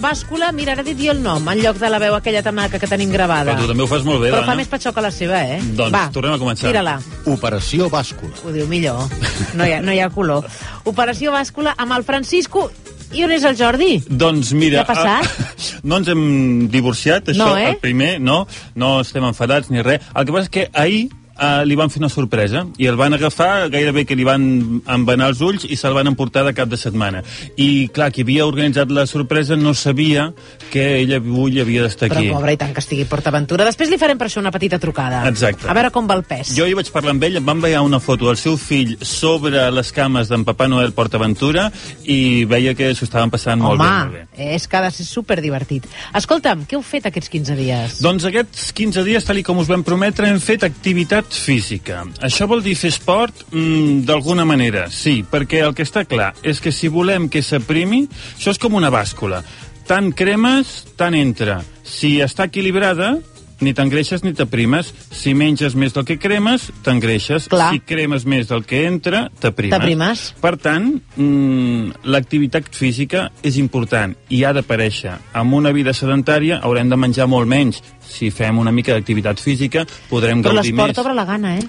Bàscula, 0.00 0.48
mira, 0.56 0.72
ara 0.72 0.80
he 0.80 0.88
dit 0.94 1.00
jo 1.04 1.12
el 1.12 1.20
nom, 1.22 1.44
en 1.52 1.58
lloc 1.60 1.76
de 1.80 1.88
la 1.92 1.98
veu 2.00 2.14
aquella 2.16 2.40
tan 2.42 2.54
maca 2.56 2.78
que 2.80 2.88
tenim 2.88 3.10
gravada. 3.12 3.52
Però 3.52 3.66
tu 3.66 3.68
també 3.68 3.84
ho 3.84 3.88
fas 3.90 4.04
molt 4.06 4.22
bé, 4.24 4.30
Però 4.32 4.46
fa 4.46 4.54
més 4.56 4.68
patxó 4.70 4.94
que 4.96 5.02
la 5.04 5.10
seva, 5.12 5.42
eh? 5.44 5.58
Doncs 5.76 5.92
Va, 5.92 6.06
tornem 6.14 6.32
a 6.36 6.40
començar. 6.40 6.70
Tira-la. 6.70 6.94
Operació 7.28 7.90
Bàscula. 7.92 8.32
Ho 8.44 8.54
diu 8.54 8.66
millor. 8.70 9.02
No 9.58 9.66
hi 9.68 9.74
ha, 9.76 9.82
no 9.84 9.92
hi 9.92 10.00
ha 10.00 10.08
color. 10.14 10.46
Operació 10.88 11.34
Bàscula 11.36 11.74
amb 11.76 11.92
el 11.98 12.06
Francisco. 12.08 12.70
I 13.12 13.24
on 13.26 13.32
és 13.34 13.42
el 13.44 13.56
Jordi? 13.58 13.96
Doncs 14.06 14.52
mira... 14.54 14.84
Què 14.84 14.84
ha 14.84 14.94
passat? 14.94 15.26
ah, 15.26 15.80
no 15.90 15.96
ens 15.98 16.08
hem 16.12 16.68
divorciat, 16.70 17.32
això, 17.32 17.42
No, 17.42 17.56
eh? 17.58 17.72
el 17.74 17.80
primer, 17.82 18.12
no, 18.22 18.44
no 18.78 19.00
estem 19.02 19.24
enfadats 19.26 19.68
ni 19.74 19.82
res. 19.82 20.06
El 20.14 20.28
que 20.28 20.32
passa 20.36 20.46
és 20.46 20.52
que 20.54 20.68
ahir 20.78 21.08
eh, 21.40 21.64
li 21.66 21.76
van 21.78 21.90
fer 21.90 22.00
una 22.02 22.10
sorpresa 22.12 22.64
i 22.78 22.86
el 22.90 22.98
van 23.00 23.14
agafar 23.16 23.68
gairebé 23.72 24.04
que 24.06 24.16
li 24.18 24.26
van 24.26 24.44
envenar 24.86 25.30
els 25.32 25.40
ulls 25.44 25.64
i 25.64 25.78
se'l 25.78 25.96
van 25.96 26.10
emportar 26.10 26.44
de 26.46 26.54
cap 26.56 26.68
de 26.68 26.78
setmana. 26.80 27.22
I 27.56 27.88
clar, 27.94 28.10
qui 28.12 28.24
havia 28.26 28.46
organitzat 28.46 28.92
la 28.94 29.06
sorpresa 29.10 29.56
no 29.56 29.74
sabia 29.74 30.30
que 30.70 31.00
ella 31.00 31.18
avui 31.20 31.60
havia 31.60 31.82
d'estar 31.86 32.10
Però 32.10 32.20
aquí. 32.20 32.30
pobre, 32.34 32.54
i 32.54 32.60
tant 32.60 32.74
que 32.74 32.82
estigui 32.84 33.06
PortAventura. 33.10 33.64
Després 33.68 33.90
li 33.90 33.98
farem 33.98 34.18
per 34.18 34.28
això 34.28 34.42
una 34.42 34.52
petita 34.52 34.78
trucada. 34.78 35.22
Exacte. 35.28 35.68
A 35.68 35.74
veure 35.74 35.90
com 35.90 36.08
va 36.08 36.14
el 36.18 36.24
pes. 36.28 36.54
Jo 36.56 36.66
hi 36.68 36.76
vaig 36.78 36.90
parlar 36.92 37.14
amb 37.16 37.24
ell, 37.24 37.40
em 37.40 37.46
va 37.46 37.56
enviar 37.56 37.82
una 37.86 38.00
foto 38.00 38.28
del 38.28 38.36
seu 38.36 38.56
fill 38.60 38.96
sobre 39.00 39.64
les 39.70 39.92
cames 39.92 40.28
d'en 40.28 40.44
Papà 40.44 40.68
Noel 40.68 40.92
PortAventura 40.92 41.70
i 42.04 42.44
veia 42.44 42.74
que 42.74 42.92
s'ho 42.94 43.06
estaven 43.08 43.30
passant 43.30 43.60
bé, 43.60 43.66
molt 43.66 43.80
bé. 43.80 43.88
Home, 43.88 44.26
és 44.56 44.66
que 44.68 44.76
ha 44.76 44.82
de 44.82 44.90
ser 44.94 45.06
superdivertit. 45.06 45.86
Escolta'm, 46.14 46.66
què 46.68 46.76
heu 46.78 46.82
fet 46.86 47.06
aquests 47.10 47.30
15 47.32 47.56
dies? 47.58 47.98
Doncs 48.04 48.26
aquests 48.28 48.70
15 48.76 49.04
dies, 49.06 49.24
tal 49.24 49.38
i 49.40 49.44
com 49.46 49.58
us 49.62 49.70
vam 49.70 49.82
prometre, 49.86 50.28
hem 50.28 50.40
fet 50.42 50.64
activitat 50.66 51.29
física. 51.38 52.02
Això 52.24 52.48
vol 52.50 52.62
dir 52.64 52.76
fer 52.78 52.90
esport 52.90 53.44
mm, 53.52 54.02
d'alguna 54.08 54.46
manera, 54.48 54.88
sí, 54.90 55.20
perquè 55.22 55.62
el 55.66 55.74
que 55.76 55.86
està 55.86 56.04
clar 56.08 56.32
és 56.42 56.60
que 56.62 56.72
si 56.74 56.90
volem 56.90 57.28
que 57.30 57.42
s'aprimi, 57.44 58.06
això 58.36 58.54
és 58.54 58.60
com 58.60 58.74
una 58.78 58.90
bàscula. 58.90 59.42
Tant 59.90 60.12
cremes, 60.14 60.84
tant 60.98 61.16
entra. 61.18 61.60
Si 61.82 62.18
està 62.22 62.46
equilibrada, 62.46 63.16
ni 63.60 63.74
t'engreixes 63.76 64.24
ni 64.24 64.32
t'aprimes. 64.36 64.92
Si 65.10 65.34
menges 65.34 65.74
més 65.74 65.94
del 65.96 66.04
que 66.08 66.18
cremes, 66.18 66.70
t'engreixes. 66.84 67.48
Si 67.50 67.80
cremes 67.86 68.26
més 68.26 68.48
del 68.48 68.64
que 68.64 68.84
entra, 68.88 69.28
t'aprimes. 69.40 70.34
Per 70.40 70.56
tant, 70.56 70.90
mm, 71.16 72.04
l'activitat 72.04 72.68
física 72.74 73.30
és 73.42 73.56
important 73.56 74.14
i 74.28 74.44
ha 74.44 74.52
d'aparèixer. 74.56 75.16
Amb 75.32 75.54
una 75.54 75.72
vida 75.72 75.92
sedentària 75.92 76.60
haurem 76.62 76.88
de 76.88 76.96
menjar 76.96 77.26
molt 77.28 77.48
menys. 77.48 77.82
Si 78.10 78.30
fem 78.30 78.58
una 78.58 78.72
mica 78.72 78.92
d'activitat 78.92 79.38
física, 79.40 79.86
podrem 80.10 80.42
Però 80.42 80.54
gaudir 80.54 80.72
l'esport 80.72 80.96
més. 80.96 80.98
obre 80.98 81.14
la 81.14 81.24
gana, 81.24 81.56
eh? 81.58 81.66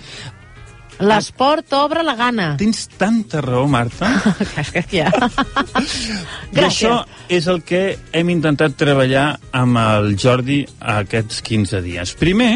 L'esport 1.01 1.73
obre 1.73 2.03
la 2.05 2.15
gana. 2.15 2.51
Tens 2.59 2.85
tanta 2.99 3.41
raó, 3.41 3.67
Marta. 3.67 4.09
Ja... 4.91 5.09
I 6.51 6.63
això 6.67 7.01
és 7.31 7.47
el 7.51 7.61
que 7.67 7.81
hem 8.15 8.29
intentat 8.33 8.75
treballar 8.79 9.25
amb 9.55 9.79
el 9.81 10.15
Jordi 10.19 10.61
aquests 10.95 11.41
15 11.47 11.81
dies. 11.85 12.13
Primer, 12.19 12.51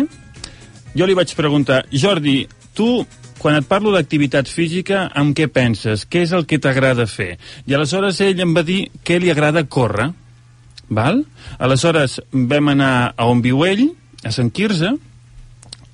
jo 0.96 1.08
li 1.08 1.16
vaig 1.18 1.32
preguntar, 1.38 1.84
Jordi, 1.92 2.44
tu 2.76 3.06
quan 3.40 3.60
et 3.60 3.68
parlo 3.70 3.92
d'activitat 3.94 4.50
física, 4.50 5.06
amb 5.14 5.36
què 5.38 5.46
penses? 5.52 6.06
Què 6.10 6.24
és 6.26 6.32
el 6.36 6.48
que 6.50 6.58
t'agrada 6.62 7.06
fer? 7.06 7.36
I 7.70 7.76
aleshores 7.78 8.22
ell 8.26 8.42
em 8.42 8.56
va 8.56 8.64
dir 8.66 8.88
que 9.06 9.20
li 9.22 9.30
agrada 9.30 9.68
córrer. 9.70 10.10
Val? 10.90 11.24
Aleshores 11.60 12.20
vam 12.32 12.72
anar 12.74 13.14
a 13.14 13.28
on 13.30 13.44
viu 13.46 13.66
ell, 13.68 13.88
a 14.26 14.32
Sant 14.34 14.50
Quirze, 14.54 14.96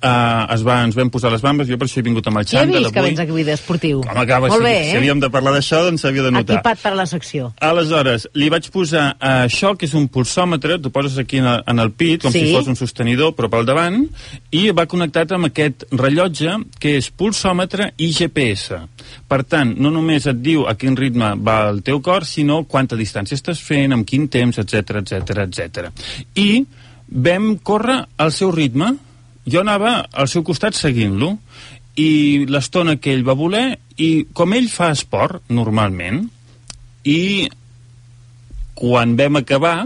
uh, 0.02 0.54
es 0.54 0.62
va, 0.66 0.80
ens 0.84 0.96
vam 0.98 1.10
posar 1.10 1.30
les 1.32 1.42
bambes, 1.42 1.68
jo 1.70 1.78
per 1.78 1.86
això 1.88 2.00
he 2.00 2.04
vingut 2.06 2.26
amb 2.28 2.40
el 2.42 2.46
Ja 2.46 2.60
he 2.60 2.66
xandall 2.66 2.82
vist 2.84 2.92
que 2.92 3.00
avui. 3.00 3.10
vens 3.10 3.20
aquí 3.24 3.44
d'esportiu. 3.46 4.00
Home, 4.02 4.26
Molt 4.42 4.56
si, 4.56 4.62
bé, 4.64 4.74
si 4.84 4.90
eh? 4.90 4.98
havíem 4.98 5.20
de 5.22 5.30
parlar 5.30 5.52
d'això, 5.56 5.82
doncs 5.86 6.02
s'havia 6.04 6.22
de 6.26 6.30
notar. 6.34 6.58
Equipat 6.58 6.82
per 6.82 6.92
a 6.92 6.98
la 6.98 7.06
secció. 7.06 7.52
Aleshores, 7.60 8.28
li 8.34 8.48
vaig 8.52 8.68
posar 8.74 9.04
uh, 9.14 9.46
això, 9.46 9.74
que 9.78 9.86
és 9.86 9.94
un 9.94 10.08
pulsòmetre, 10.08 10.80
tu 10.82 10.90
poses 10.90 11.18
aquí 11.18 11.38
en 11.38 11.46
el, 11.46 11.62
en 11.66 11.78
el 11.78 11.92
pit, 11.92 12.22
com 12.22 12.32
Sí. 12.32 12.46
si 12.46 12.54
fos 12.54 12.66
un 12.68 12.76
sostenidor, 12.76 13.34
però 13.36 13.50
pel 13.52 13.66
davant, 13.68 14.02
i 14.50 14.70
va 14.70 14.86
connectat 14.86 15.32
amb 15.32 15.46
aquest 15.50 15.86
rellotge, 15.92 16.56
que 16.80 16.96
és 16.98 17.10
pulsòmetre 17.10 17.92
i 17.98 18.10
GPS. 18.12 18.78
Per 19.28 19.42
tant, 19.44 19.74
no 19.78 19.90
només 19.90 20.26
et 20.26 20.40
diu 20.42 20.66
a 20.68 20.74
quin 20.74 20.96
ritme 20.96 21.34
va 21.36 21.68
el 21.70 21.82
teu 21.82 22.00
cor, 22.00 22.24
sinó 22.24 22.64
quanta 22.64 22.96
distància 22.96 23.36
estàs 23.36 23.60
fent, 23.62 23.92
amb 23.92 24.06
quin 24.08 24.28
temps, 24.28 24.58
etc 24.58 25.02
etc 25.02 25.38
etc. 25.46 25.88
I 26.36 26.64
vam 27.12 27.56
córrer 27.62 27.98
al 28.16 28.32
seu 28.32 28.50
ritme, 28.50 28.94
jo 29.48 29.62
anava 29.62 30.02
al 30.12 30.28
seu 30.30 30.44
costat 30.46 30.76
seguint-lo, 30.78 31.36
i 32.00 32.46
l'estona 32.48 32.96
que 32.96 33.12
ell 33.12 33.24
va 33.26 33.36
voler, 33.36 33.66
i 34.00 34.28
com 34.32 34.54
ell 34.56 34.68
fa 34.72 34.92
esport, 34.94 35.42
normalment, 35.52 36.24
i 37.04 37.48
quan 38.78 39.16
vam 39.18 39.40
acabar, 39.42 39.82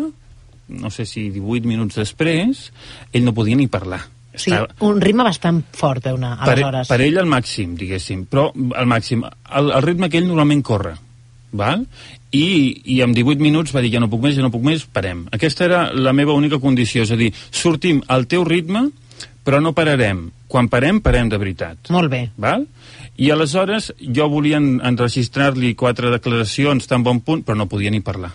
no 0.69 0.91
sé 0.91 1.06
si 1.06 1.28
18 1.34 1.66
minuts 1.66 1.99
després, 1.99 2.69
ell 3.12 3.27
no 3.27 3.34
podia 3.34 3.59
ni 3.59 3.66
parlar. 3.71 4.05
Sigui, 4.37 4.61
un 4.84 5.00
ritme 5.00 5.25
bastant 5.25 5.62
fort, 5.72 6.06
eh, 6.06 6.12
una, 6.12 6.34
per, 6.43 6.59
aleshores. 6.59 6.91
per 6.93 7.00
ell 7.00 7.19
al 7.22 7.28
màxim, 7.31 7.72
diguéssim, 7.81 8.27
però 8.31 8.50
al 8.53 8.89
màxim, 8.89 9.25
el, 9.25 9.72
el 9.72 9.84
ritme 9.84 10.11
que 10.12 10.21
ell 10.21 10.28
normalment 10.28 10.62
corre, 10.66 10.93
val? 11.56 11.87
I, 12.37 12.47
i 12.93 13.00
en 13.00 13.15
18 13.16 13.41
minuts 13.41 13.72
va 13.72 13.81
dir, 13.81 13.95
ja 13.95 14.03
no 14.03 14.11
puc 14.12 14.21
més, 14.27 14.37
ja 14.37 14.45
no 14.45 14.53
puc 14.53 14.65
més, 14.66 14.84
parem. 14.93 15.25
Aquesta 15.33 15.65
era 15.65 15.81
la 15.97 16.12
meva 16.12 16.37
única 16.37 16.61
condició, 16.61 17.06
és 17.06 17.15
a 17.15 17.19
dir, 17.19 17.31
sortim 17.50 18.03
al 18.12 18.28
teu 18.28 18.45
ritme, 18.45 18.91
però 19.47 19.61
no 19.62 19.73
pararem. 19.77 20.27
Quan 20.51 20.67
parem, 20.69 20.99
parem 21.01 21.31
de 21.31 21.39
veritat. 21.39 21.89
Molt 21.95 22.11
bé. 22.11 22.25
Val? 22.37 22.67
I 23.17 23.31
aleshores 23.33 23.93
jo 24.03 24.27
volia 24.29 24.59
en- 24.59 24.81
enregistrar-li 24.84 25.73
quatre 25.79 26.11
declaracions 26.12 26.87
tan 26.91 27.03
bon 27.07 27.21
punt, 27.25 27.45
però 27.47 27.57
no 27.57 27.69
podia 27.71 27.91
ni 27.95 28.03
parlar. 28.05 28.33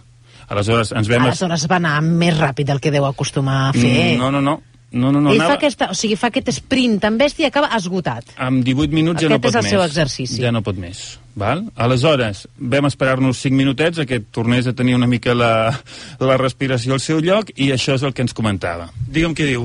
Aleshores 0.51 0.91
ens 0.97 1.07
vam... 1.11 1.27
Aleshores 1.29 1.67
va 1.71 1.77
anar 1.77 1.99
més 2.03 2.35
ràpid 2.39 2.67
del 2.71 2.79
que 2.83 2.91
deu 2.91 3.05
acostumar 3.07 3.69
a 3.69 3.73
fer. 3.75 4.15
Mm, 4.15 4.19
No, 4.19 4.31
no, 4.31 4.41
no. 4.41 4.57
No, 4.91 5.07
no, 5.07 5.21
no, 5.23 5.29
Ell 5.31 5.37
anava... 5.39 5.53
fa, 5.53 5.57
aquesta, 5.61 5.85
o 5.93 5.95
sigui, 5.95 6.17
fa 6.19 6.27
aquest 6.27 6.49
sprint 6.51 6.97
tan 6.99 7.15
bèstia 7.15 7.45
i 7.45 7.47
acaba 7.47 7.69
esgotat. 7.77 8.33
Amb 8.43 8.59
18 8.67 8.91
minuts 8.91 9.21
ja 9.23 9.29
no 9.31 9.37
Aquest 9.37 9.45
pot 9.45 9.53
és 9.53 9.55
el 9.55 9.63
més. 9.63 9.71
seu 9.71 9.83
exercici. 9.85 10.41
Ja 10.43 10.51
no 10.51 10.59
pot 10.65 10.75
més. 10.75 10.99
Val? 11.39 11.61
Aleshores, 11.79 12.41
vam 12.59 12.89
esperar-nos 12.89 13.39
5 13.39 13.55
minutets 13.55 14.01
a 14.03 14.05
que 14.05 14.19
tornés 14.19 14.67
a 14.67 14.73
tenir 14.75 14.97
una 14.97 15.07
mica 15.07 15.31
la, 15.33 15.71
la 16.19 16.35
respiració 16.35 16.91
al 16.97 16.99
seu 16.99 17.21
lloc 17.23 17.53
i 17.55 17.69
això 17.71 17.95
és 17.95 18.03
el 18.03 18.11
que 18.11 18.25
ens 18.27 18.35
comentava. 18.35 18.89
Digue'm 19.07 19.31
què 19.37 19.47
diu. 19.47 19.63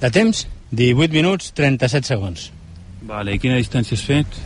De 0.00 0.08
temps, 0.10 0.46
18 0.76 1.12
minuts, 1.16 1.54
37 1.56 2.04
segons. 2.04 2.50
Vale, 3.08 3.32
i 3.32 3.40
quina 3.40 3.56
distància 3.56 3.96
has 3.96 4.04
fet? 4.04 4.38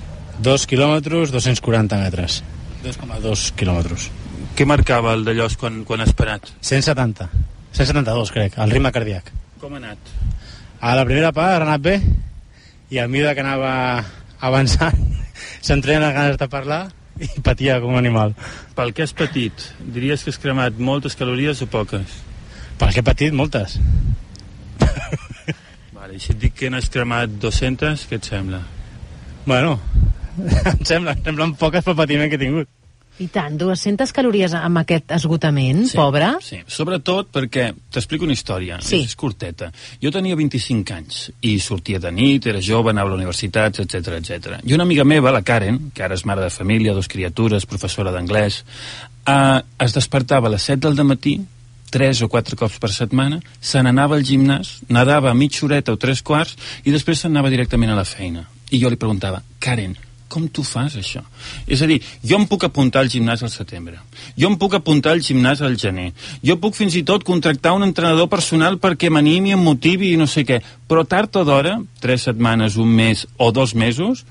2 0.46 0.66
quilòmetres, 0.70 1.32
240 1.34 1.98
metres. 1.98 2.36
2,2 2.84 3.48
quilòmetres. 3.58 4.06
Què 4.54 4.66
marcava 4.68 5.16
el 5.16 5.24
d'allòs 5.26 5.56
quan, 5.58 5.82
quan 5.88 6.04
has 6.04 6.14
parat? 6.14 6.52
170. 6.62 7.26
172, 7.74 8.30
crec, 8.36 8.58
el 8.62 8.70
ritme 8.70 8.92
cardíac. 8.94 9.32
Com 9.58 9.74
ha 9.74 9.80
anat? 9.82 10.14
A 10.80 10.94
la 10.96 11.04
primera 11.08 11.32
part 11.34 11.58
ha 11.58 11.66
anat 11.66 11.82
bé 11.82 11.96
i 12.94 13.02
a 13.02 13.08
mesura 13.10 13.34
que 13.34 13.42
anava 13.42 13.72
avançant 14.40 15.02
se'm 15.66 15.82
treien 15.82 16.06
les 16.06 16.14
ganes 16.14 16.38
de 16.38 16.48
parlar 16.52 16.84
i 17.20 17.42
patia 17.42 17.80
com 17.82 17.92
un 17.96 18.00
animal. 18.00 18.36
Pel 18.78 18.94
que 18.94 19.02
has 19.02 19.12
patit, 19.18 19.66
diries 19.82 20.22
que 20.22 20.30
has 20.30 20.38
cremat 20.40 20.78
moltes 20.78 21.18
calories 21.18 21.60
o 21.66 21.68
poques? 21.74 22.22
Pel 22.78 22.94
que 22.94 23.02
he 23.02 23.06
patit, 23.10 23.34
moltes. 23.36 23.80
Vale, 26.10 26.18
i 26.18 26.24
si 26.24 26.32
et 26.34 26.40
dic 26.42 26.56
que 26.58 26.68
n'has 26.72 26.88
cremat 26.90 27.30
200, 27.38 28.00
què 28.10 28.16
et 28.18 28.26
sembla? 28.26 28.58
Bueno, 29.46 29.76
em 30.72 30.80
sembla, 30.82 31.14
em 31.14 31.22
semblen 31.22 31.52
poques 31.54 31.84
pel 31.86 31.94
patiment 31.94 32.26
que 32.30 32.34
he 32.34 32.40
tingut. 32.40 32.70
I 33.20 33.28
tant, 33.30 33.54
200 33.60 34.10
calories 34.16 34.54
amb 34.56 34.80
aquest 34.80 35.12
esgotament, 35.14 35.84
sí, 35.86 35.94
pobre. 36.00 36.32
Sí, 36.42 36.58
sobretot 36.66 37.28
perquè 37.30 37.68
t'explico 37.92 38.26
una 38.26 38.34
història, 38.34 38.80
Sí. 38.80 39.02
és, 39.04 39.12
és 39.12 39.14
curteta. 39.20 39.68
Jo 40.02 40.10
tenia 40.10 40.38
25 40.40 40.96
anys 40.96 41.20
i 41.46 41.58
sortia 41.62 42.00
de 42.02 42.10
nit, 42.16 42.48
era 42.50 42.64
jove, 42.64 42.90
anava 42.90 43.12
a 43.12 43.14
la 43.14 43.20
universitat, 43.20 43.78
etc 43.84 44.16
etc. 44.18 44.58
I 44.64 44.74
una 44.74 44.88
amiga 44.88 45.04
meva, 45.04 45.30
la 45.30 45.44
Karen, 45.46 45.92
que 45.94 46.02
ara 46.02 46.18
és 46.18 46.26
mare 46.26 46.42
de 46.42 46.50
família, 46.50 46.96
dos 46.96 47.12
criatures, 47.12 47.68
professora 47.70 48.10
d'anglès, 48.10 48.64
eh, 49.28 49.62
es 49.86 49.94
despertava 49.94 50.48
a 50.50 50.56
les 50.56 50.70
7 50.72 50.88
del 50.88 51.04
matí 51.06 51.38
tres 51.90 52.22
o 52.22 52.28
quatre 52.32 52.56
cops 52.56 52.78
per 52.80 52.92
setmana, 52.94 53.40
se 53.60 53.82
n'anava 53.82 54.16
al 54.16 54.26
gimnàs, 54.26 54.78
nadava 54.88 55.34
mitja 55.34 55.66
horeta 55.66 55.92
o 55.94 56.00
tres 56.00 56.22
quarts 56.22 56.56
i 56.84 56.94
després 56.94 57.20
se'n 57.20 57.34
anava 57.34 57.52
directament 57.52 57.92
a 57.92 57.98
la 57.98 58.06
feina. 58.08 58.46
I 58.70 58.78
jo 58.78 58.90
li 58.90 58.98
preguntava, 59.00 59.42
Karen, 59.58 59.96
com 60.30 60.46
tu 60.46 60.62
fas 60.62 60.94
això? 60.96 61.20
És 61.66 61.82
a 61.82 61.88
dir, 61.90 61.98
jo 62.22 62.38
em 62.38 62.46
puc 62.48 62.64
apuntar 62.64 63.02
al 63.02 63.10
gimnàs 63.10 63.42
al 63.42 63.50
setembre, 63.50 63.98
jo 64.38 64.48
em 64.48 64.56
puc 64.60 64.76
apuntar 64.78 65.16
al 65.16 65.24
gimnàs 65.26 65.60
al 65.66 65.74
gener, 65.80 66.12
jo 66.46 66.56
puc 66.62 66.78
fins 66.78 66.94
i 66.94 67.02
tot 67.06 67.26
contractar 67.26 67.74
un 67.74 67.84
entrenador 67.88 68.30
personal 68.30 68.78
perquè 68.78 69.10
m'animi, 69.10 69.56
em 69.56 69.64
motivi 69.66 70.12
i 70.12 70.20
no 70.20 70.30
sé 70.30 70.46
què, 70.46 70.60
però 70.86 71.02
tard 71.04 71.34
o 71.36 71.44
d'hora, 71.44 71.80
tres 72.00 72.28
setmanes, 72.30 72.78
un 72.78 72.94
mes 72.94 73.26
o 73.36 73.50
dos 73.50 73.74
mesos, 73.74 74.24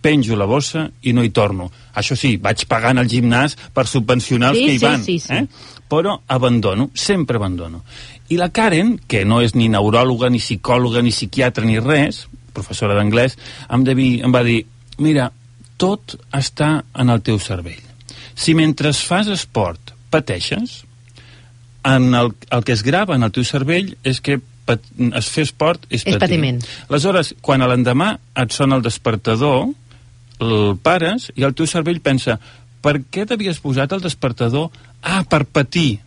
penjo 0.00 0.36
la 0.36 0.46
bossa 0.46 0.86
i 1.02 1.12
no 1.12 1.24
hi 1.24 1.30
torno. 1.34 1.70
Això 1.98 2.16
sí, 2.16 2.36
vaig 2.42 2.66
pagant 2.70 2.98
al 2.98 3.08
gimnàs 3.10 3.56
per 3.74 3.86
subvencionar 3.86 4.52
els 4.54 4.58
Sí, 4.58 4.66
que 4.66 4.74
hi 4.74 4.78
sí, 4.78 4.84
van. 4.84 5.02
sí, 5.04 5.18
sí. 5.18 5.34
Eh? 5.34 5.46
Però 5.88 6.18
abandono, 6.28 6.90
sempre 6.94 7.36
abandono. 7.36 7.82
I 8.28 8.36
la 8.36 8.50
Karen, 8.52 8.98
que 9.08 9.24
no 9.24 9.40
és 9.40 9.54
ni 9.56 9.68
neuròloga, 9.72 10.28
ni 10.30 10.38
psicòloga, 10.38 11.00
ni 11.02 11.10
psiquiatra, 11.10 11.64
ni 11.64 11.78
res, 11.80 12.26
professora 12.52 12.94
d'anglès, 12.94 13.38
em, 13.70 13.84
devi, 13.84 14.20
em 14.22 14.34
va 14.34 14.42
dir, 14.44 14.66
mira, 14.98 15.30
tot 15.78 16.16
està 16.34 16.82
en 16.94 17.08
el 17.10 17.22
teu 17.22 17.38
cervell. 17.38 17.80
Si 18.34 18.54
mentre 18.54 18.92
fas 18.92 19.26
esport 19.32 19.94
pateixes, 20.10 20.84
en 21.84 22.14
el, 22.14 22.32
el 22.50 22.64
que 22.64 22.72
es 22.72 22.82
grava 22.82 23.14
en 23.16 23.22
el 23.22 23.32
teu 23.32 23.44
cervell 23.46 23.94
és 24.04 24.20
que 24.20 24.38
pat, 24.68 24.82
es 25.14 25.28
fer 25.32 25.46
esport 25.46 25.86
és, 25.88 26.04
És 26.04 26.18
patiment. 26.20 26.60
Aleshores, 26.90 27.32
quan 27.40 27.62
a 27.62 27.68
l'endemà 27.70 28.18
et 28.36 28.52
sona 28.52 28.76
el 28.76 28.82
despertador, 28.84 29.70
el 30.38 30.76
pares 30.82 31.30
i 31.36 31.46
el 31.46 31.54
teu 31.58 31.66
cervell 31.66 32.00
pensa 32.00 32.38
per 32.82 33.00
què 33.10 33.26
t'havies 33.26 33.58
posat 33.62 33.92
el 33.92 34.04
despertador? 34.04 34.70
Ah, 35.02 35.24
per 35.28 35.44
patir. 35.44 35.98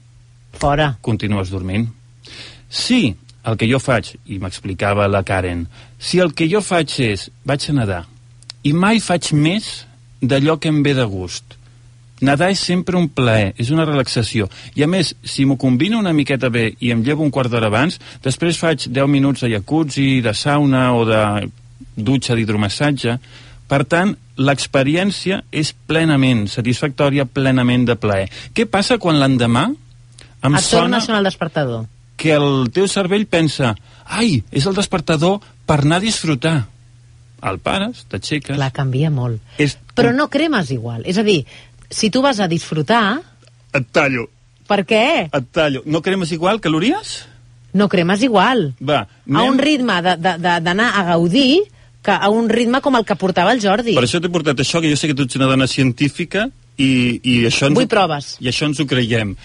Fora. 0.56 0.96
Continues 1.02 1.52
dormint. 1.52 1.88
Si 2.70 3.16
el 3.44 3.58
que 3.58 3.68
jo 3.68 3.80
faig, 3.82 4.14
i 4.32 4.38
m'explicava 4.40 5.10
la 5.10 5.24
Karen, 5.28 5.66
si 6.00 6.22
el 6.24 6.36
que 6.38 6.48
jo 6.50 6.62
faig 6.64 6.94
és, 7.04 7.30
vaig 7.48 7.66
a 7.70 7.76
nedar, 7.76 8.04
i 8.64 8.74
mai 8.74 9.02
faig 9.02 9.32
més 9.34 9.72
d'allò 10.22 10.60
que 10.62 10.70
em 10.70 10.82
ve 10.86 10.94
de 10.96 11.06
gust. 11.10 11.58
Nedar 12.22 12.52
és 12.54 12.62
sempre 12.62 13.00
un 13.00 13.08
plaer, 13.10 13.56
és 13.58 13.72
una 13.74 13.86
relaxació. 13.88 14.46
I 14.78 14.86
a 14.86 14.88
més, 14.88 15.16
si 15.26 15.44
m'ho 15.50 15.58
combino 15.58 15.98
una 15.98 16.14
miqueta 16.14 16.52
bé 16.54 16.68
i 16.80 16.92
em 16.94 17.02
llevo 17.02 17.26
un 17.26 17.34
quart 17.34 17.50
d'hora 17.50 17.72
abans, 17.72 17.98
després 18.22 18.60
faig 18.62 18.86
10 18.94 19.10
minuts 19.10 19.42
de 19.42 19.50
jacuzzi, 19.56 20.22
de 20.22 20.36
sauna 20.38 20.92
o 20.94 21.02
de 21.10 21.22
dutxa 21.98 22.38
d'hidromassatge. 22.38 23.18
Per 23.72 23.86
tant, 23.88 24.12
l'experiència 24.36 25.42
és 25.56 25.72
plenament 25.88 26.46
satisfactòria, 26.52 27.24
plenament 27.26 27.86
de 27.88 27.96
plaer. 27.96 28.28
Què 28.56 28.66
passa 28.68 28.98
quan 29.00 29.20
l'endemà 29.22 29.70
em 30.44 30.58
Et 30.60 30.66
sona 30.66 30.98
a 31.00 31.06
sonar 31.06 31.22
el 31.22 31.30
despertador. 31.30 31.86
que 32.18 32.34
el 32.36 32.68
teu 32.74 32.86
cervell 32.88 33.26
pensa 33.26 33.72
ai, 34.06 34.44
és 34.52 34.66
el 34.68 34.76
despertador 34.76 35.40
per 35.66 35.80
anar 35.82 35.98
a 36.02 36.04
disfrutar. 36.04 36.68
El 37.42 37.58
pares, 37.58 38.04
t'aixeques... 38.12 38.56
Clar, 38.58 38.70
canvia 38.76 39.10
molt. 39.10 39.40
És... 39.58 39.78
Però 39.96 40.12
no 40.14 40.28
cremes 40.30 40.70
igual. 40.70 41.02
És 41.10 41.18
a 41.18 41.24
dir, 41.24 41.40
si 41.90 42.12
tu 42.14 42.22
vas 42.22 42.40
a 42.40 42.48
disfrutar, 42.52 43.22
Et 43.74 43.88
tallo, 43.92 44.28
per 44.68 44.84
què? 44.86 45.30
et 45.32 45.48
tallo. 45.56 45.82
No 45.86 46.02
cremes 46.04 46.32
igual 46.36 46.60
calories? 46.62 47.26
No 47.74 47.88
cremes 47.90 48.22
igual. 48.22 48.74
Va, 48.84 49.08
A 49.34 49.44
un 49.48 49.58
ritme 49.58 50.02
d'anar 50.04 50.92
a 51.00 51.04
gaudir 51.16 51.64
que 52.02 52.12
a 52.12 52.30
un 52.34 52.50
ritme 52.50 52.82
com 52.82 52.96
el 52.98 53.06
que 53.06 53.16
portava 53.16 53.54
el 53.54 53.62
Jordi. 53.62 53.94
Per 53.98 54.06
això 54.06 54.22
t'he 54.22 54.32
portat 54.34 54.60
això, 54.64 54.82
que 54.82 54.90
jo 54.90 54.98
sé 54.98 55.12
que 55.12 55.18
tu 55.18 55.28
ets 55.28 55.38
una 55.38 55.50
dona 55.52 55.68
científica 55.70 56.48
i, 56.78 57.20
i 57.22 57.36
això 57.50 57.70
ens... 57.70 57.78
Vull 57.78 57.90
proves. 57.92 58.36
I 58.42 58.50
això 58.50 58.70
ens 58.70 58.82
ho 58.82 58.88
creiem. 58.90 59.36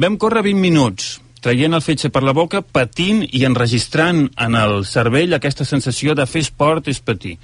Vam 0.00 0.18
córrer 0.22 0.44
20 0.46 0.62
minuts, 0.62 1.16
traient 1.42 1.74
el 1.74 1.82
fetge 1.82 2.12
per 2.14 2.22
la 2.22 2.34
boca, 2.36 2.62
patint 2.62 3.24
i 3.26 3.42
enregistrant 3.48 4.28
en 4.38 4.58
el 4.60 4.84
cervell 4.86 5.34
aquesta 5.34 5.66
sensació 5.66 6.14
de 6.14 6.28
fer 6.30 6.44
esport 6.46 6.88
és 6.92 7.02
patir. 7.02 7.36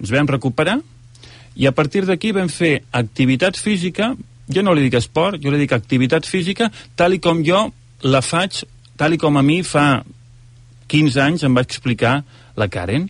Ens 0.00 0.12
vam 0.12 0.28
recuperar 0.28 0.80
i 1.56 1.68
a 1.70 1.72
partir 1.72 2.04
d'aquí 2.04 2.32
vam 2.34 2.50
fer 2.50 2.82
activitat 2.92 3.56
física, 3.56 4.12
jo 4.50 4.62
no 4.62 4.74
li 4.74 4.84
dic 4.88 4.98
esport, 4.98 5.40
jo 5.40 5.52
li 5.54 5.62
dic 5.62 5.72
activitat 5.72 6.26
física, 6.26 6.68
tal 6.98 7.14
i 7.14 7.20
com 7.22 7.44
jo 7.46 7.68
la 8.04 8.20
faig, 8.20 8.64
tal 8.98 9.14
i 9.14 9.20
com 9.20 9.38
a 9.38 9.42
mi 9.42 9.62
fa 9.64 10.02
15 10.90 11.22
anys 11.22 11.44
em 11.46 11.54
va 11.54 11.64
explicar 11.64 12.18
la 12.58 12.68
Karen. 12.68 13.06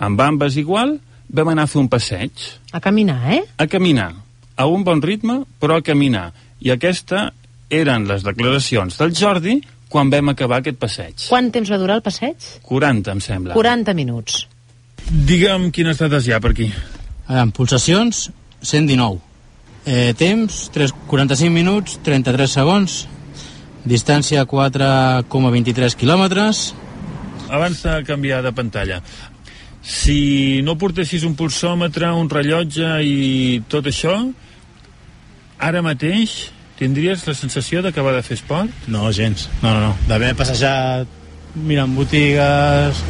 Amb 0.00 0.20
ambes 0.24 0.56
igual, 0.60 0.96
vam 1.28 1.50
anar 1.52 1.66
a 1.68 1.70
fer 1.70 1.80
un 1.82 1.88
passeig 1.92 2.32
A 2.72 2.80
caminar, 2.80 3.20
eh? 3.34 3.42
a 3.58 3.66
caminar, 3.68 4.14
a 4.56 4.66
un 4.66 4.84
bon 4.84 5.02
ritme, 5.02 5.42
però 5.60 5.78
a 5.78 5.84
caminar. 5.84 6.30
I 6.60 6.72
aquesta 6.74 7.30
eren 7.70 8.08
les 8.08 8.24
declaracions 8.26 8.98
del 8.98 9.14
Jordi 9.14 9.60
quan 9.90 10.10
vam 10.10 10.30
acabar 10.32 10.60
aquest 10.60 10.78
passeig. 10.78 11.26
Quant 11.28 11.50
temps 11.52 11.70
va 11.70 11.78
durar 11.78 11.98
el 11.98 12.04
passeig? 12.06 12.36
40, 12.66 13.12
em 13.16 13.22
sembla. 13.24 13.54
40 13.58 13.94
minuts. 13.98 14.44
Digue'm 15.10 15.70
quines 15.74 15.98
dades 15.98 16.26
hi 16.28 16.34
ha 16.34 16.40
per 16.42 16.52
aquí. 16.54 16.68
Amb 17.26 17.54
pulsacions, 17.56 18.28
119. 18.62 19.18
Eh, 19.86 20.12
temps, 20.18 20.68
3, 20.74 20.92
45 21.10 21.50
minuts, 21.54 21.98
33 22.06 22.54
segons. 22.58 23.00
Distància, 23.88 24.44
4,23 24.46 25.96
quilòmetres. 25.96 26.70
Abans 27.50 27.80
de 27.82 27.96
canviar 28.06 28.42
de 28.44 28.52
pantalla, 28.54 29.00
si 29.82 30.60
no 30.62 30.76
portessis 30.78 31.24
un 31.24 31.34
pulsòmetre, 31.38 32.12
un 32.16 32.28
rellotge 32.30 32.88
i 33.06 33.62
tot 33.68 33.88
això, 33.88 34.16
ara 35.60 35.82
mateix 35.84 36.50
tindries 36.80 37.26
la 37.28 37.34
sensació 37.36 37.82
d'acabar 37.84 38.14
de 38.16 38.22
fer 38.24 38.38
esport? 38.38 38.72
No, 38.88 39.10
gens. 39.12 39.48
No, 39.62 39.74
no, 39.74 39.80
no. 39.90 39.96
D'haver 40.08 40.32
passejat 40.38 41.08
mirant 41.60 41.92
botigues, 41.96 43.00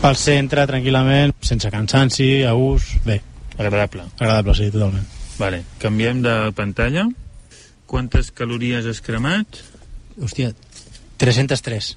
pel 0.00 0.16
centre, 0.16 0.64
tranquil·lament, 0.70 1.34
sense 1.44 1.68
cansanci, 1.72 2.30
a 2.48 2.54
gust... 2.56 2.94
Bé, 3.04 3.18
Agradable. 3.58 4.06
agradable, 4.18 4.54
sí, 4.56 4.70
totalment. 4.72 5.04
Vale, 5.40 5.64
canviem 5.80 6.22
de 6.24 6.34
pantalla. 6.56 7.04
Quantes 7.90 8.30
calories 8.32 8.86
has 8.86 9.00
cremat? 9.04 9.60
Hòstia, 10.20 10.54
303. 11.20 11.90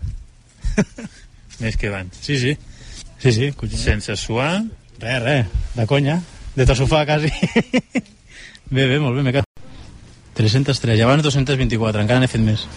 Més 1.64 1.78
que 1.80 1.88
abans. 1.92 2.18
Sí, 2.26 2.40
sí. 2.42 2.58
Sí, 3.24 3.32
sí, 3.32 3.52
collons. 3.56 3.80
Sense 3.80 4.16
suar, 4.20 4.66
Res, 5.00 5.20
res, 5.24 5.48
de 5.76 5.86
conya. 5.90 6.20
De 6.56 6.66
tot 6.70 6.78
sofà, 6.78 7.02
quasi. 7.08 7.32
bé, 8.76 8.86
bé, 8.88 9.00
molt 9.00 9.18
bé, 9.18 9.24
m'he 9.26 9.34
quedat. 9.34 9.48
303, 10.38 10.98
i 11.00 11.04
abans 11.06 11.24
224, 11.26 12.04
encara 12.04 12.22
n'he 12.22 12.30
fet 12.32 12.44
més. 12.44 12.68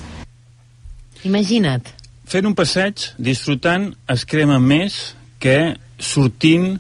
Imagina't. 1.26 1.92
fent 2.26 2.46
un 2.48 2.54
passeig, 2.58 3.04
disfrutant, 3.22 3.92
es 4.10 4.24
crema 4.26 4.58
més 4.58 5.14
que 5.38 5.76
sortint 6.02 6.72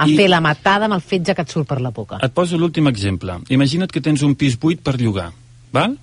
A 0.00 0.06
i 0.08 0.16
fer 0.16 0.30
la 0.30 0.40
matada 0.40 0.88
amb 0.88 0.96
el 0.96 1.02
fetge 1.04 1.34
que 1.36 1.44
et 1.44 1.50
surt 1.52 1.68
per 1.68 1.76
la 1.84 1.90
boca. 1.94 2.18
et 2.22 2.32
poso 2.32 2.56
l'últim 2.58 2.88
exemple. 2.88 3.36
Imagina't 3.52 3.92
que 3.92 4.00
tens 4.00 4.22
un 4.22 4.34
pis 4.34 4.56
buit 4.58 4.80
per 4.80 4.96
llogar, 5.00 5.30
val? 5.72 5.98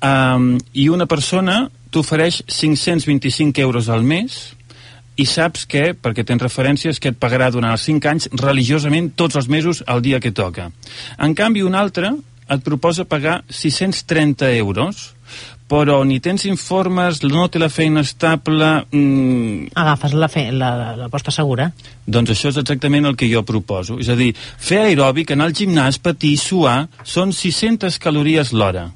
Um, 0.00 0.56
i 0.72 0.88
una 0.88 1.06
persona 1.06 1.68
t'ofereix 1.90 2.42
525 2.48 3.60
euros 3.60 3.88
al 3.88 4.02
mes 4.02 4.56
i 5.18 5.26
saps 5.26 5.66
que, 5.66 5.92
perquè 5.98 6.24
tens 6.24 6.42
referències, 6.42 7.00
que 7.02 7.10
et 7.12 7.18
pagarà 7.18 7.50
durant 7.50 7.74
els 7.74 7.84
5 7.88 8.10
anys 8.10 8.30
religiosament 8.38 9.12
tots 9.18 9.36
els 9.40 9.50
mesos 9.50 9.82
el 9.86 10.02
dia 10.04 10.20
que 10.22 10.30
toca. 10.32 10.70
En 11.18 11.34
canvi, 11.34 11.64
un 11.66 11.74
altre 11.74 12.14
et 12.48 12.64
proposa 12.64 13.04
pagar 13.04 13.42
630 13.50 14.52
euros, 14.56 15.12
però 15.68 15.98
ni 16.06 16.16
tens 16.24 16.46
informes, 16.48 17.20
no 17.26 17.48
té 17.52 17.60
la 17.60 17.68
feina 17.68 18.00
estable... 18.06 18.68
Mm, 18.88 19.74
Agafes 19.76 20.14
la, 20.16 20.30
fe, 20.32 20.46
la, 20.54 20.70
la, 20.78 20.92
la 20.96 21.08
posta 21.12 21.34
segura. 21.34 21.68
doncs 22.06 22.32
això 22.32 22.48
és 22.54 22.60
exactament 22.62 23.04
el 23.10 23.18
que 23.20 23.28
jo 23.28 23.44
proposo. 23.44 23.98
És 24.00 24.08
a 24.08 24.16
dir, 24.16 24.30
fer 24.34 24.80
aeròbic, 24.86 25.34
anar 25.34 25.50
al 25.50 25.56
gimnàs, 25.58 26.00
patir, 26.00 26.36
suar, 26.40 26.86
són 27.04 27.34
600 27.36 27.98
calories 28.00 28.54
l'hora. 28.56 28.88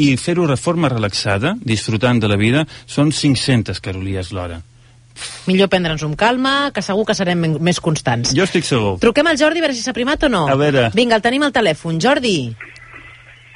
I 0.00 0.14
fer-ho 0.16 0.48
de 0.48 0.56
forma 0.56 0.88
relaxada, 0.88 1.52
disfrutant 1.60 2.22
de 2.22 2.32
la 2.32 2.40
vida, 2.40 2.64
són 2.86 3.12
500 3.12 3.84
calories 3.84 4.32
l'hora. 4.32 4.62
Millor 5.46 5.68
prendre'ns 5.70 6.02
amb 6.06 6.16
calma, 6.18 6.70
que 6.74 6.82
segur 6.82 7.04
que 7.06 7.14
serem 7.14 7.38
més 7.60 7.80
constants. 7.80 8.32
Jo 8.36 8.44
estic 8.48 8.64
segur. 8.66 8.96
Truquem 9.02 9.26
al 9.30 9.38
Jordi 9.38 9.60
a 9.62 9.66
veure 9.66 9.76
si 9.76 9.82
s'ha 9.84 9.94
primat 9.96 10.22
o 10.26 10.30
no. 10.32 10.46
A 10.50 10.56
veure. 10.58 10.88
Vinga, 10.94 11.16
el 11.20 11.22
tenim 11.22 11.42
al 11.46 11.52
telèfon. 11.54 12.00
Jordi. 12.02 12.54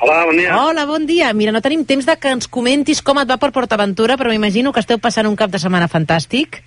Hola, 0.01 0.25
bon 0.29 0.37
dia. 0.39 0.57
Hola, 0.63 0.85
bon 0.87 1.07
dia. 1.07 1.33
Mira, 1.35 1.51
no 1.51 1.61
tenim 1.61 1.83
temps 1.85 2.07
de 2.07 2.15
que 2.17 2.31
ens 2.31 2.47
comentis 2.47 3.01
com 3.03 3.19
et 3.19 3.27
va 3.29 3.37
per 3.43 3.51
PortAventura, 3.51 4.15
però 4.17 4.31
m'imagino 4.31 4.71
que 4.73 4.79
esteu 4.85 5.01
passant 5.03 5.27
un 5.27 5.35
cap 5.37 5.51
de 5.51 5.59
setmana 5.59 5.89
fantàstic. 5.91 6.61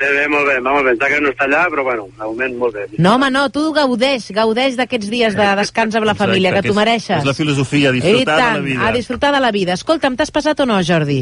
Bé, 0.00 0.08
bé, 0.10 0.24
molt 0.26 0.48
bé, 0.48 0.56
va 0.58 0.72
molt 0.74 0.88
bé. 0.88 0.96
Està 0.96 1.06
que 1.12 1.20
no 1.22 1.30
està 1.30 1.46
allà, 1.46 1.60
però 1.70 1.84
bueno, 1.86 2.08
de 2.18 2.24
moment 2.26 2.56
molt 2.58 2.74
bé. 2.74 2.88
No, 2.98 3.12
home, 3.14 3.28
no, 3.30 3.44
tu 3.54 3.68
gaudeix, 3.76 4.26
gaudeix 4.34 4.74
d'aquests 4.80 5.12
dies 5.12 5.36
de 5.38 5.46
descans 5.60 5.94
amb 5.94 6.08
la 6.10 6.16
família, 6.22 6.50
Exacte, 6.50 6.66
que 6.66 6.72
t'ho 6.74 6.80
mereixes. 6.80 7.20
És 7.22 7.28
la 7.30 7.36
filosofia, 7.38 7.92
disfrutar 7.94 8.34
de 8.34 8.42
tant, 8.42 8.58
la 8.58 8.66
vida. 8.66 8.88
a 8.88 8.92
disfrutar 8.98 9.30
de 9.36 9.44
la 9.46 9.52
vida. 9.54 9.78
Escolta'm, 9.78 10.16
t'has 10.18 10.34
passat 10.34 10.58
o 10.58 10.66
no, 10.66 10.80
Jordi? 10.82 11.20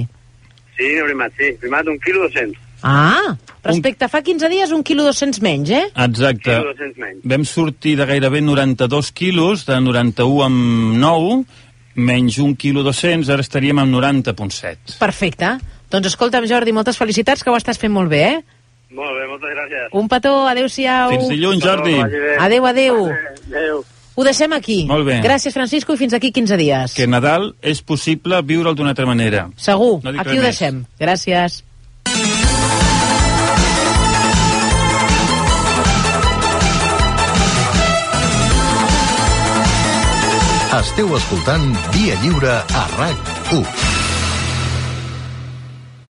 Sí, 0.78 0.88
he 0.96 1.04
primat, 1.04 1.36
sí. 1.36 1.52
Primat 1.60 1.92
un 1.92 2.00
quilo 2.00 2.24
200. 2.30 2.56
Ah, 2.82 3.36
respecte 3.62 4.06
a 4.06 4.08
fa 4.08 4.22
15 4.22 4.48
dies, 4.48 4.70
un 4.72 4.82
quilo 4.82 5.04
200 5.04 5.42
menys, 5.44 5.70
eh? 5.70 5.86
Exacte. 5.94 6.50
Quilo 6.50 6.74
200 6.74 7.00
menys. 7.02 7.24
Vam 7.24 7.44
sortir 7.44 7.96
de 7.98 8.06
gairebé 8.08 8.40
92 8.40 9.12
quilos, 9.12 9.66
de 9.68 9.80
91 9.80 10.44
amb 10.46 10.96
9, 11.00 11.42
menys 12.00 12.38
un 12.38 12.54
quilo 12.56 12.84
200, 12.86 13.28
ara 13.28 13.44
estaríem 13.44 13.78
amb 13.82 13.92
90,7. 13.92 14.96
Perfecte. 15.00 15.58
Doncs 15.90 16.12
escolta'm, 16.12 16.46
Jordi, 16.46 16.72
moltes 16.72 16.98
felicitats, 17.00 17.42
que 17.44 17.50
ho 17.50 17.58
estàs 17.58 17.78
fent 17.80 17.92
molt 17.92 18.10
bé, 18.12 18.24
eh? 18.30 18.58
Molt 18.90 19.14
bé, 19.14 19.26
moltes 19.30 19.54
gràcies. 19.54 19.88
Un 19.94 20.08
petó, 20.10 20.34
adeu-siau. 20.50 21.12
Fins 21.14 21.30
dilluns, 21.30 21.62
Jordi. 21.62 21.96
Adeu, 22.40 22.66
adeu. 22.66 23.06
Adéu. 23.46 23.82
Ho 24.14 24.24
deixem 24.26 24.52
aquí. 24.52 24.82
Molt 24.90 25.06
bé. 25.06 25.20
Gràcies, 25.24 25.54
Francisco, 25.54 25.94
i 25.94 26.00
fins 26.00 26.12
aquí 26.16 26.32
15 26.34 26.58
dies. 26.60 26.94
Que 26.98 27.06
Nadal 27.06 27.54
és 27.62 27.80
possible 27.86 28.40
viure'l 28.42 28.74
d'una 28.76 28.92
altra 28.92 29.06
manera. 29.06 29.46
Segur. 29.56 30.00
No 30.04 30.12
aquí 30.12 30.36
ho 30.36 30.42
més. 30.42 30.50
deixem. 30.50 30.82
Gràcies. 31.00 31.62
Esteu 40.78 41.16
escoltant 41.16 41.64
Via 41.90 42.14
Lliure 42.22 42.52
a 42.62 42.84
RAC 42.94 43.34
1. 43.58 43.99